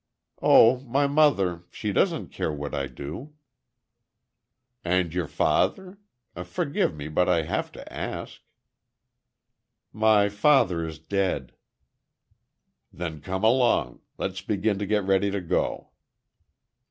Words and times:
"Oh—my 0.41 1.05
mother. 1.05 1.61
She 1.69 1.93
doesn't 1.93 2.29
care 2.31 2.51
what 2.51 2.73
I 2.73 2.87
do." 2.87 3.33
"And 4.83 5.13
your 5.13 5.27
father? 5.27 5.99
Forgive 6.43 6.95
me, 6.95 7.07
but 7.07 7.29
I 7.29 7.43
have 7.43 7.71
to 7.73 7.93
ask." 7.93 8.41
"My 9.93 10.27
father 10.27 10.83
is 10.83 10.97
dead." 10.97 11.53
"Then 12.91 13.21
come 13.21 13.43
along. 13.43 14.01
Let's 14.17 14.41
begin 14.41 14.79
to 14.79 14.87
get 14.87 15.03
ready 15.03 15.29
to 15.29 15.39
go." 15.39 15.91